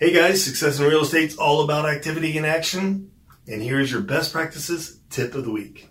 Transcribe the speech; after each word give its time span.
Hey 0.00 0.12
guys, 0.12 0.44
success 0.44 0.78
in 0.78 0.86
real 0.86 1.02
estate's 1.02 1.36
all 1.36 1.62
about 1.62 1.84
activity 1.84 2.36
and 2.36 2.46
action. 2.46 3.10
And 3.48 3.60
here's 3.60 3.90
your 3.90 4.00
best 4.00 4.32
practices 4.32 5.00
tip 5.10 5.34
of 5.34 5.44
the 5.44 5.50
week. 5.50 5.88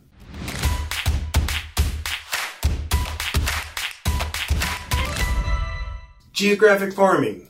Geographic 6.31 6.93
farming. 6.93 7.49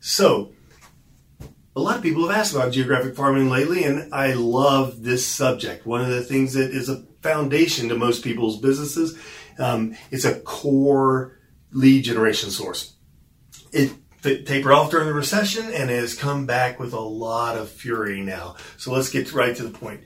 So, 0.00 0.52
a 1.74 1.80
lot 1.80 1.96
of 1.96 2.02
people 2.02 2.28
have 2.28 2.36
asked 2.36 2.54
about 2.54 2.72
geographic 2.72 3.16
farming 3.16 3.48
lately, 3.48 3.84
and 3.84 4.12
I 4.12 4.34
love 4.34 5.02
this 5.02 5.26
subject. 5.26 5.86
One 5.86 6.02
of 6.02 6.08
the 6.08 6.20
things 6.22 6.52
that 6.52 6.70
is 6.70 6.90
a 6.90 7.02
foundation 7.22 7.88
to 7.88 7.96
most 7.96 8.22
people's 8.22 8.60
businesses, 8.60 9.18
um, 9.58 9.96
it's 10.10 10.26
a 10.26 10.38
core 10.40 11.38
lead 11.72 12.04
generation 12.04 12.50
source. 12.50 12.92
It 13.72 13.92
tapered 14.22 14.72
off 14.72 14.90
during 14.90 15.06
the 15.06 15.14
recession 15.14 15.72
and 15.72 15.90
has 15.90 16.14
come 16.14 16.46
back 16.46 16.78
with 16.78 16.92
a 16.92 17.00
lot 17.00 17.56
of 17.56 17.70
fury 17.70 18.20
now. 18.20 18.56
So 18.76 18.92
let's 18.92 19.10
get 19.10 19.32
right 19.32 19.54
to 19.56 19.62
the 19.62 19.78
point. 19.78 20.02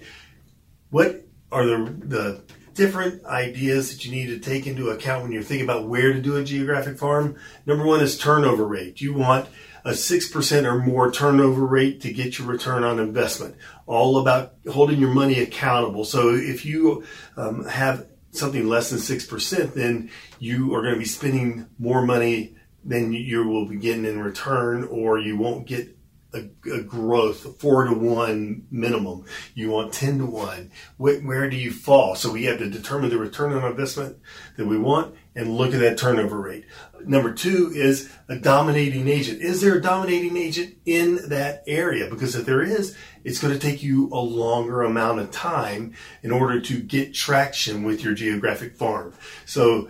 What 0.90 1.26
are 1.50 1.66
the, 1.66 1.76
the 1.98 2.40
different 2.74 3.24
ideas 3.24 3.90
that 3.90 4.04
you 4.04 4.12
need 4.12 4.26
to 4.26 4.38
take 4.38 4.66
into 4.66 4.90
account 4.90 5.22
when 5.22 5.32
you're 5.32 5.42
thinking 5.42 5.66
about 5.66 5.88
where 5.88 6.12
to 6.12 6.20
do 6.20 6.36
a 6.36 6.44
geographic 6.44 6.98
farm? 6.98 7.36
Number 7.66 7.84
one 7.84 8.00
is 8.00 8.18
turnover 8.18 8.66
rate. 8.66 9.00
You 9.00 9.14
want 9.14 9.48
a 9.84 9.90
6% 9.90 10.64
or 10.64 10.78
more 10.78 11.12
turnover 11.12 11.64
rate 11.66 12.00
to 12.02 12.12
get 12.12 12.38
your 12.38 12.48
return 12.48 12.84
on 12.84 12.98
investment. 12.98 13.56
All 13.86 14.18
about 14.18 14.54
holding 14.70 14.98
your 14.98 15.12
money 15.12 15.40
accountable. 15.40 16.04
So 16.04 16.34
if 16.34 16.64
you 16.64 17.04
um, 17.36 17.64
have 17.66 18.06
something 18.30 18.66
less 18.66 18.90
than 18.90 18.98
6%, 18.98 19.74
then 19.74 20.10
you 20.38 20.74
are 20.74 20.82
going 20.82 20.94
to 20.94 20.98
be 20.98 21.04
spending 21.04 21.66
more 21.78 22.04
money 22.04 22.56
than 22.84 23.12
you 23.12 23.46
will 23.46 23.66
be 23.66 23.76
getting 23.76 24.04
in 24.04 24.20
return, 24.20 24.84
or 24.84 25.18
you 25.18 25.36
won't 25.36 25.66
get 25.66 25.96
a, 26.34 26.48
a, 26.72 26.82
growth, 26.82 27.60
four 27.60 27.84
to 27.84 27.94
one 27.94 28.66
minimum. 28.70 29.24
You 29.54 29.70
want 29.70 29.92
10 29.92 30.18
to 30.18 30.26
one. 30.26 30.70
Where, 30.96 31.20
where, 31.20 31.48
do 31.48 31.56
you 31.56 31.70
fall? 31.70 32.16
So 32.16 32.32
we 32.32 32.44
have 32.44 32.58
to 32.58 32.68
determine 32.68 33.10
the 33.10 33.18
return 33.18 33.52
on 33.52 33.70
investment 33.70 34.18
that 34.56 34.66
we 34.66 34.76
want 34.76 35.14
and 35.34 35.56
look 35.56 35.72
at 35.72 35.80
that 35.80 35.98
turnover 35.98 36.40
rate. 36.40 36.64
Number 37.04 37.32
two 37.32 37.70
is 37.74 38.10
a 38.28 38.36
dominating 38.36 39.08
agent. 39.08 39.42
Is 39.42 39.60
there 39.60 39.76
a 39.76 39.82
dominating 39.82 40.36
agent 40.36 40.76
in 40.84 41.28
that 41.28 41.62
area? 41.66 42.08
Because 42.10 42.34
if 42.34 42.46
there 42.46 42.62
is, 42.62 42.96
it's 43.22 43.40
going 43.40 43.54
to 43.54 43.60
take 43.60 43.82
you 43.82 44.08
a 44.12 44.20
longer 44.20 44.82
amount 44.82 45.20
of 45.20 45.30
time 45.30 45.94
in 46.22 46.30
order 46.30 46.60
to 46.60 46.80
get 46.80 47.14
traction 47.14 47.84
with 47.84 48.02
your 48.02 48.14
geographic 48.14 48.76
farm. 48.76 49.14
So 49.44 49.88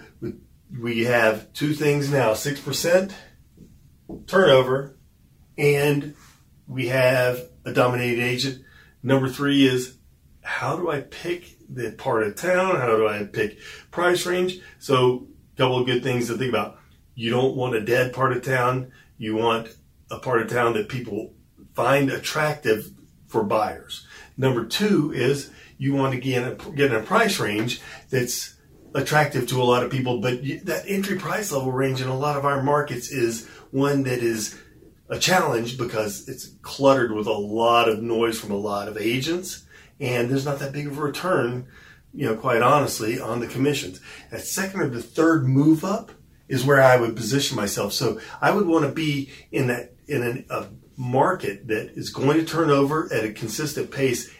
we 0.79 1.05
have 1.05 1.53
two 1.53 1.73
things 1.73 2.11
now, 2.11 2.33
6% 2.33 3.13
turnover 4.27 4.97
and 5.57 6.15
we 6.67 6.89
have 6.89 7.49
a 7.65 7.73
dominating 7.73 8.23
agent. 8.23 8.63
Number 9.03 9.29
three 9.29 9.67
is 9.67 9.97
how 10.43 10.77
do 10.77 10.91
I 10.91 11.01
pick 11.01 11.57
the 11.69 11.93
part 11.93 12.23
of 12.25 12.37
town? 12.37 12.77
How 12.77 12.97
do 12.97 13.09
I 13.09 13.25
pick 13.25 13.59
price 13.91 14.27
range? 14.27 14.61
So, 14.79 15.29
a 15.55 15.57
couple 15.57 15.79
of 15.79 15.87
good 15.87 16.03
things 16.03 16.27
to 16.27 16.37
think 16.37 16.51
about. 16.51 16.79
You 17.15 17.31
don't 17.31 17.57
want 17.57 17.77
a 17.77 17.85
dead 17.85 18.13
part 18.13 18.37
of 18.37 18.45
town. 18.45 18.93
You 19.17 19.37
want 19.37 19.75
a 20.11 20.19
part 20.19 20.43
of 20.43 20.51
town 20.51 20.75
that 20.75 20.89
people 20.89 21.33
find 21.75 22.11
attractive 22.11 22.91
for 23.27 23.45
buyers. 23.45 24.07
Number 24.37 24.65
two 24.65 25.13
is 25.13 25.51
you 25.79 25.95
want 25.95 26.15
to 26.15 26.21
get 26.21 26.43
a, 26.43 26.71
get 26.73 26.93
a 26.93 27.01
price 27.01 27.39
range 27.39 27.81
that's 28.11 28.54
attractive 28.95 29.49
to 29.49 29.61
a 29.61 29.65
lot 29.65 29.83
of 29.83 29.91
people, 29.91 30.21
but 30.21 30.41
that 30.65 30.85
entry 30.87 31.19
price 31.19 31.51
level 31.51 31.73
range 31.73 32.01
in 32.01 32.09
a 32.09 32.17
lot 32.17 32.37
of 32.37 32.45
our 32.45 32.63
markets 32.63 33.11
is 33.11 33.47
one 33.71 34.05
that 34.05 34.21
is 34.21 34.59
a 35.09 35.19
challenge 35.19 35.77
because 35.77 36.29
it's 36.29 36.53
cluttered 36.63 37.13
with 37.13 37.27
a 37.27 37.33
lot 37.33 37.89
of 37.89 38.03
noise 38.03 38.39
from 38.39 38.53
a 38.53 38.57
lot 38.57 38.89
of 38.89 38.97
agents 38.97 39.65
and 40.01 40.31
there's 40.31 40.45
not 40.45 40.59
that 40.59 40.73
big 40.73 40.87
of 40.87 40.99
a 40.99 41.03
return, 41.03 41.67
you 42.13 42.27
know, 42.27 42.37
quite 42.37 42.63
honestly, 42.63 43.21
on 43.21 43.41
the 43.41 43.47
commissions. 43.47 44.01
That 44.31 44.41
second 44.41 44.81
or 44.81 44.89
the 44.89 45.03
third 45.03 45.47
move 45.47 45.85
up 45.85 46.11
is 46.49 46.65
where 46.65 46.83
I 46.83 46.97
would 46.97 47.17
position 47.17 47.57
myself. 47.57 47.93
So 47.93 48.21
I 48.41 48.51
would 48.51 48.67
want 48.67 48.85
to 48.85 48.93
be 48.93 49.31
in 49.51 49.69
that 49.69 49.93
in 50.07 50.23
an, 50.23 50.45
a 50.51 50.67
market 50.97 51.67
that 51.69 51.93
is 51.97 52.11
going 52.11 52.39
to 52.39 52.45
turn 52.45 52.71
over 52.71 53.13
at 53.13 53.25
a 53.25 53.33
consistent 53.33 53.91
pace 53.91 54.31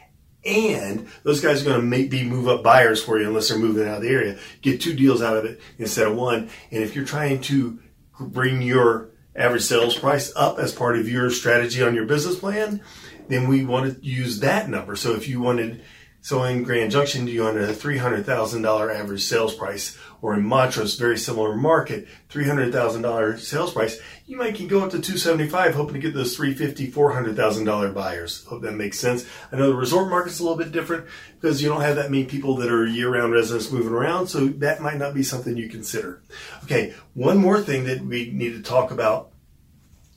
and 0.45 1.09
those 1.23 1.41
guys 1.41 1.63
are 1.63 1.65
going 1.65 1.81
to 1.81 1.87
make, 1.87 2.11
be 2.11 2.25
move 2.25 2.49
up 2.49 2.63
buyers 2.63 3.03
for 3.03 3.19
you 3.19 3.27
unless 3.27 3.49
they're 3.49 3.59
moving 3.59 3.89
out 3.89 3.97
of 3.97 4.03
the 4.03 4.09
area. 4.09 4.39
Get 4.63 4.81
two 4.81 4.95
deals 4.95 5.23
out 5.23 5.37
of 5.37 5.45
it 5.45 5.61
instead 5.79 6.07
of 6.07 6.17
one. 6.17 6.51
And 6.71 6.83
if 6.83 6.95
you're 6.95 7.05
trying 7.05 7.41
to 7.43 7.79
bring 8.21 8.63
your 8.63 9.11
average 9.35 9.63
sales 9.63 9.99
price 9.99 10.33
up 10.37 10.59
as 10.59 10.73
part 10.73 10.99
of 10.99 11.09
your 11.09 11.31
strategy 11.31 11.83
on 11.83 11.95
your 11.95 12.07
business 12.07 12.39
plan, 12.39 12.81
then 13.29 13.49
we 13.49 13.65
want 13.65 13.95
to 13.95 14.05
use 14.05 14.41
that 14.41 14.69
number. 14.69 14.97
So 14.97 15.15
if 15.15 15.29
you 15.29 15.41
wanted, 15.41 15.83
so 16.25 16.43
in 16.45 16.63
Grand 16.63 16.91
Junction, 16.91 17.29
you 17.29 17.43
wanted 17.43 17.69
a 17.69 17.75
$300,000 17.75 18.95
average 18.95 19.23
sales 19.23 19.55
price, 19.55 19.99
or 20.23 20.33
in 20.33 20.43
Montrose, 20.43 20.97
very 20.97 21.19
similar 21.19 21.55
market, 21.55 22.09
$300,000 22.31 23.39
sales 23.39 23.75
price, 23.75 24.01
you 24.25 24.39
might 24.39 24.55
can 24.55 24.67
go 24.67 24.81
up 24.81 24.91
to 24.93 25.03
275 25.03 25.75
hoping 25.75 25.93
to 25.93 26.01
get 26.01 26.15
those 26.15 26.35
350 26.35 26.91
$400,000 26.91 27.93
buyers. 27.93 28.43
Hope 28.47 28.63
that 28.63 28.73
makes 28.73 28.99
sense. 28.99 29.27
I 29.53 29.57
know 29.57 29.67
the 29.67 29.77
resort 29.77 30.09
market's 30.09 30.41
a 30.41 30.45
little 30.45 30.57
bit 30.57 30.73
different 30.73 31.05
because 31.39 31.61
you 31.61 31.69
don't 31.69 31.83
have 31.83 31.97
that 31.97 32.11
many 32.11 32.25
people 32.25 32.57
that 32.57 32.73
are 32.73 32.87
year-round 32.87 33.31
residents 33.31 33.71
moving 33.71 33.93
around, 33.93 34.29
so 34.29 34.47
that 34.47 34.81
might 34.81 34.97
not 34.97 35.13
be 35.13 35.23
something 35.23 35.59
you 35.59 35.69
consider. 35.69 36.23
Okay, 36.63 36.95
one 37.13 37.37
more 37.37 37.61
thing 37.61 37.85
that 37.85 38.01
we 38.01 38.31
need 38.31 38.55
to 38.55 38.63
talk 38.63 38.91
about 38.91 39.34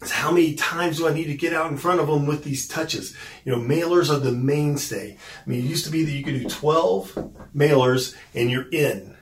how 0.02 0.32
many 0.32 0.54
times 0.54 0.98
do 0.98 1.08
I 1.08 1.14
need 1.14 1.26
to 1.26 1.36
get 1.36 1.54
out 1.54 1.72
in 1.72 1.78
front 1.78 2.00
of 2.00 2.08
them 2.08 2.28
with 2.28 2.44
these 2.44 2.68
touches? 2.68 3.16
You 3.46 3.52
know, 3.52 3.60
mailers 3.60 4.14
are 4.14 4.20
the 4.20 4.32
mainstay. 4.32 5.18
I 5.46 5.50
mean, 5.50 5.60
it 5.60 5.70
used 5.70 5.86
to 5.86 5.92
be 5.92 6.04
that 6.04 6.12
you 6.12 6.24
could 6.24 6.40
do 6.40 6.50
12 6.50 7.14
mailers 7.56 8.16
and 8.36 8.52
you're 8.52 8.70
in. 8.70 9.16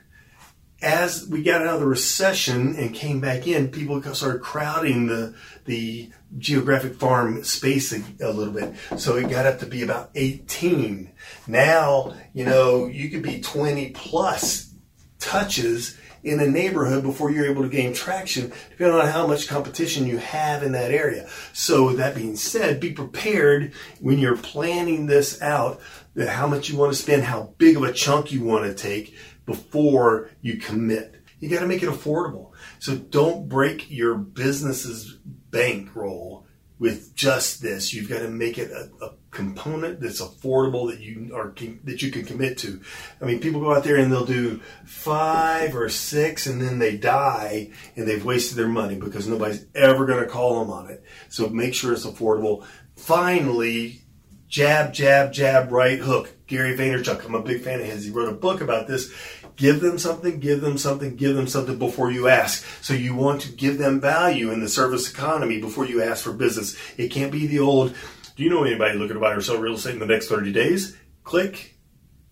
As 0.82 1.26
we 1.28 1.42
got 1.42 1.62
out 1.62 1.76
of 1.76 1.80
the 1.80 1.88
recession 1.88 2.76
and 2.76 2.94
came 2.94 3.22
back 3.22 3.48
in, 3.48 3.70
people 3.70 4.02
started 4.14 4.42
crowding 4.42 5.08
the 5.08 5.34
the 5.64 6.12
geographic 6.38 6.96
farm 6.96 7.44
space 7.44 7.92
a, 7.94 8.04
a 8.20 8.30
little 8.30 8.54
bit. 8.54 8.76
So 8.98 9.16
it 9.16 9.30
got 9.30 9.46
up 9.46 9.60
to 9.60 9.66
be 9.66 9.82
about 9.82 10.12
18. 10.14 11.12
Now, 11.48 12.14
you 12.34 12.46
know, 12.46 12.86
you 12.86 13.10
could 13.10 13.24
be 13.24 13.42
20 13.42 13.92
plus 13.92 14.74
touches 15.18 15.98
in 16.26 16.40
a 16.40 16.48
neighborhood 16.48 17.04
before 17.04 17.30
you're 17.30 17.46
able 17.46 17.62
to 17.62 17.70
gain 17.70 17.94
traction, 17.94 18.52
depending 18.72 19.00
on 19.00 19.08
how 19.08 19.28
much 19.28 19.48
competition 19.48 20.08
you 20.08 20.18
have 20.18 20.64
in 20.64 20.72
that 20.72 20.92
area. 20.92 21.30
So 21.54 21.94
that 21.94 22.16
being 22.16 22.36
said, 22.36 22.80
be 22.80 22.92
prepared 22.92 23.74
when 24.02 24.18
you're 24.18 24.36
planning 24.36 25.06
this 25.06 25.40
out, 25.42 25.80
that 26.16 26.30
how 26.30 26.48
much 26.48 26.68
you 26.68 26.78
want 26.78 26.92
to 26.92 26.98
spend, 26.98 27.24
how 27.24 27.54
big 27.60 27.78
of 27.78 27.84
a 27.84 27.94
chunk 27.94 28.32
you 28.32 28.44
want 28.44 28.66
to 28.66 28.74
take 28.74 29.16
before 29.46 30.32
you 30.42 30.58
commit. 30.58 31.22
You 31.40 31.48
got 31.50 31.60
to 31.60 31.68
make 31.68 31.84
it 31.84 31.90
affordable. 31.90 32.52
So 32.80 32.96
don't 32.96 33.48
break 33.48 33.92
your 33.92 34.16
business's 34.16 35.20
bankroll 35.52 36.48
with 36.80 37.16
just 37.16 37.62
this. 37.62 37.94
You've 37.94 38.10
got 38.10 38.20
to 38.20 38.30
make 38.30 38.58
it 38.58 38.72
a, 38.72 38.90
a 39.06 39.14
component 39.36 40.00
that's 40.00 40.22
affordable 40.22 40.90
that 40.90 41.00
you 41.00 41.36
are 41.36 41.54
that 41.84 42.02
you 42.02 42.12
can 42.12 42.26
commit 42.26 42.58
to. 42.60 42.82
I 43.22 43.26
mean, 43.26 43.40
people 43.40 43.62
go 43.62 43.76
out 43.76 43.84
there 43.84 43.98
and 43.98 44.12
they'll 44.12 44.26
do 44.26 44.62
five 44.86 45.76
or 45.76 45.90
six, 45.90 46.48
and 46.48 46.62
then 46.62 46.80
they 46.80 46.98
die, 46.98 47.72
and 47.96 48.08
they've 48.08 48.26
wasted 48.26 48.58
their 48.58 48.68
money 48.68 48.96
because 48.96 49.28
nobody's 49.28 49.66
ever 49.76 50.06
going 50.06 50.24
to 50.24 50.30
call 50.30 50.60
them 50.60 50.72
on 50.72 50.90
it. 50.90 51.04
So 51.30 51.50
make 51.50 51.76
sure 51.76 51.94
it's 51.94 52.06
affordable. 52.06 52.66
Finally, 52.96 54.02
jab, 54.48 54.94
jab, 54.94 55.34
jab, 55.34 55.72
right 55.72 56.00
hook. 56.00 56.32
Gary 56.48 56.78
Vaynerchuk. 56.78 57.26
I'm 57.26 57.36
a 57.36 57.42
big 57.42 57.62
fan 57.62 57.80
of 57.80 57.88
his. 57.88 58.06
He 58.06 58.12
wrote 58.12 58.30
a 58.30 58.36
book 58.36 58.62
about 58.62 58.88
this. 58.88 59.12
Give 59.56 59.80
them 59.80 59.98
something, 59.98 60.40
give 60.40 60.62
them 60.62 60.78
something, 60.78 61.16
give 61.16 61.36
them 61.36 61.48
something 61.48 61.80
before 61.80 62.12
you 62.12 62.28
ask. 62.28 62.66
So 62.84 62.94
you 62.94 63.16
want 63.16 63.42
to 63.42 63.52
give 63.52 63.78
them 63.78 64.02
value 64.02 64.52
in 64.52 64.60
the 64.60 64.68
service 64.68 65.10
economy 65.10 65.62
before 65.62 65.86
you 65.86 66.04
ask 66.04 66.24
for 66.24 66.34
business. 66.34 66.76
It 66.98 67.08
can't 67.08 67.32
be 67.32 67.48
the 67.48 67.60
old, 67.60 67.96
do 68.36 68.44
you 68.44 68.50
know 68.50 68.64
anybody 68.64 68.98
looking 68.98 69.16
to 69.16 69.20
buy 69.20 69.34
or 69.34 69.42
sell 69.42 69.58
real 69.58 69.76
estate 69.76 69.94
in 69.94 70.00
the 70.00 70.06
next 70.06 70.28
30 70.28 70.52
days? 70.52 70.98
Click. 71.24 71.76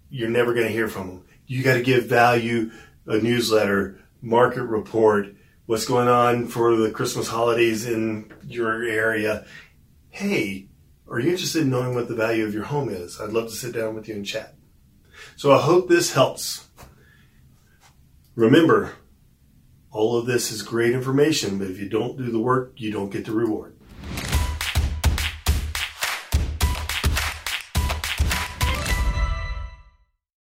You're 0.10 0.30
never 0.30 0.54
going 0.54 0.68
to 0.68 0.74
hear 0.74 0.88
from 0.88 1.08
them. 1.08 1.26
You 1.48 1.64
got 1.64 1.76
to 1.76 1.82
give 1.82 2.06
value, 2.06 2.72
a 3.06 3.18
newsletter, 3.18 4.00
market 4.22 4.64
report, 4.64 5.36
what's 5.66 5.86
going 5.86 6.08
on 6.08 6.48
for 6.48 6.76
the 6.76 6.92
Christmas 6.92 7.28
holidays 7.28 7.88
in 7.88 8.32
your 8.46 8.84
area. 8.84 9.46
Hey, 10.10 10.68
are 11.10 11.20
you 11.20 11.32
interested 11.32 11.64
in 11.64 11.70
knowing 11.70 11.96
what 11.96 12.08
the 12.08 12.16
value 12.16 12.46
of 12.46 12.54
your 12.54 12.64
home 12.66 12.90
is? 12.90 13.20
I'd 13.20 13.32
love 13.34 13.50
to 13.50 13.56
sit 13.56 13.74
down 13.74 13.96
with 13.96 14.08
you 14.08 14.16
and 14.16 14.26
chat. 14.26 14.56
So 15.36 15.52
I 15.52 15.62
hope 15.62 15.88
this 15.88 16.14
helps. 16.14 16.68
Remember, 18.36 18.94
all 19.92 20.18
of 20.18 20.26
this 20.26 20.52
is 20.52 20.62
great 20.62 20.94
information, 20.94 21.58
but 21.58 21.68
if 21.68 21.80
you 21.80 21.88
don't 21.88 22.18
do 22.18 22.32
the 22.32 22.40
work, 22.40 22.74
you 22.78 22.92
don't 22.92 23.12
get 23.12 23.26
the 23.26 23.32
reward. 23.32 23.78